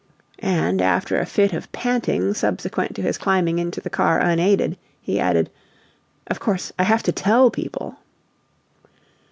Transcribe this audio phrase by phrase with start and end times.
[0.39, 5.19] And after a fit of panting subsequent to his climbing into the car unaided, he
[5.19, 5.51] added,
[6.25, 7.97] "Of course, I have to TELL people!"